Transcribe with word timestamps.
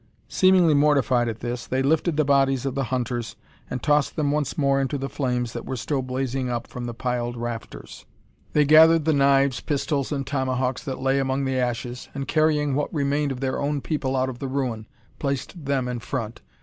Seemingly 0.29 0.73
mortified 0.73 1.27
at 1.29 1.41
this, 1.41 1.67
they 1.67 1.83
lifted 1.83 2.17
the 2.17 2.25
bodies 2.25 2.65
of 2.65 2.73
the 2.73 2.85
hunters, 2.85 3.35
and 3.69 3.83
tossed 3.83 4.15
them 4.15 4.31
once 4.31 4.57
more 4.57 4.81
into 4.81 4.97
the 4.97 5.07
flames 5.07 5.53
that 5.53 5.63
were 5.63 5.75
still 5.75 6.01
blazing 6.01 6.49
up 6.49 6.65
from 6.65 6.85
the 6.85 6.93
piled 6.95 7.37
rafters. 7.37 8.05
They 8.53 8.65
gathered 8.65 9.05
the 9.05 9.13
knives, 9.13 9.61
pistols, 9.61 10.11
and 10.11 10.25
tomahawks 10.25 10.83
that 10.85 10.99
lay 10.99 11.19
among 11.19 11.45
the 11.45 11.59
ashes; 11.59 12.09
and 12.15 12.27
carrying 12.27 12.73
what 12.73 12.91
remained 12.91 13.31
of 13.31 13.41
their 13.41 13.61
own 13.61 13.79
people 13.79 14.15
out 14.15 14.27
of 14.27 14.39
the 14.39 14.47
ruin, 14.47 14.87
placed 15.19 15.65
them 15.65 15.87
in 15.87 15.99
front. 15.99 16.41